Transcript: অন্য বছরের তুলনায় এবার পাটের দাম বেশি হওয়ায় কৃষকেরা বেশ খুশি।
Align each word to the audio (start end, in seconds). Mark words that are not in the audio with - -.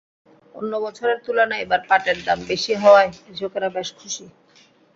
অন্য 0.55 0.71
বছরের 0.85 1.17
তুলনায় 1.25 1.63
এবার 1.65 1.81
পাটের 1.89 2.17
দাম 2.25 2.39
বেশি 2.47 2.73
হওয়ায় 2.75 3.09
কৃষকেরা 3.23 3.69
বেশ 3.75 3.89
খুশি। 3.97 4.25